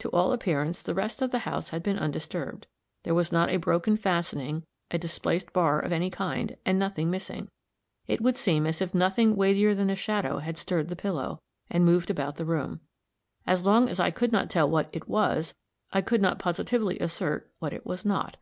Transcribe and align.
To 0.00 0.10
all 0.10 0.34
appearance 0.34 0.82
the 0.82 0.92
rest 0.92 1.22
of 1.22 1.30
the 1.30 1.48
house 1.48 1.70
had 1.70 1.82
been 1.82 1.98
undisturbed; 1.98 2.66
there 3.04 3.14
was 3.14 3.32
not 3.32 3.48
a 3.48 3.56
broken 3.56 3.96
fastening, 3.96 4.64
a 4.90 4.98
displaced 4.98 5.50
bar 5.54 5.80
of 5.80 5.92
any 5.92 6.10
kind, 6.10 6.56
and 6.66 6.78
nothing 6.78 7.08
missing. 7.10 7.48
It 8.06 8.20
would 8.20 8.36
seem 8.36 8.66
as 8.66 8.82
if 8.82 8.94
nothing 8.94 9.34
weightier 9.34 9.74
than 9.74 9.88
a 9.88 9.94
shadow 9.96 10.40
had 10.40 10.58
stirred 10.58 10.88
the 10.90 10.94
pillow, 10.96 11.40
and 11.70 11.86
moved 11.86 12.10
about 12.10 12.36
the 12.36 12.44
room. 12.44 12.80
As 13.46 13.64
long 13.64 13.88
as 13.88 13.98
I 13.98 14.10
could 14.10 14.30
not 14.30 14.50
tell 14.50 14.68
what 14.68 14.90
it 14.92 15.08
was, 15.08 15.54
I 15.90 16.02
could 16.02 16.20
not 16.20 16.38
positively 16.38 16.98
assert 16.98 17.50
what 17.58 17.72
it 17.72 17.86
was 17.86 18.04
not. 18.04 18.36